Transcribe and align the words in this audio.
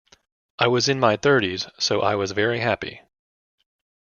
I 0.57 0.65
was 0.65 0.89
in 0.89 0.99
my 0.99 1.15
thirties, 1.15 1.67
so 1.77 2.01
I 2.01 2.15
was 2.15 2.31
very 2.31 2.59
happy. 2.61 3.01